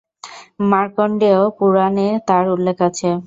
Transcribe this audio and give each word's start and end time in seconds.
মার্কণ্ডেয় 0.69 1.41
পুরাণ-এ 1.57 2.09
তাঁর 2.27 2.45
উল্লেখ 2.55 2.77
আছে। 2.87 3.09